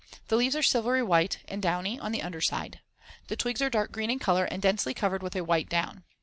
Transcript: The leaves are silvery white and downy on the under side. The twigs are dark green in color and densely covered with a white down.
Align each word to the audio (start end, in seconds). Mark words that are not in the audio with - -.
The 0.29 0.35
leaves 0.35 0.55
are 0.55 0.63
silvery 0.63 1.03
white 1.03 1.37
and 1.47 1.61
downy 1.61 1.99
on 1.99 2.11
the 2.11 2.23
under 2.23 2.41
side. 2.41 2.79
The 3.27 3.35
twigs 3.35 3.61
are 3.61 3.69
dark 3.69 3.91
green 3.91 4.09
in 4.09 4.17
color 4.17 4.45
and 4.45 4.59
densely 4.59 4.95
covered 4.95 5.21
with 5.21 5.35
a 5.35 5.43
white 5.43 5.69
down. 5.69 6.05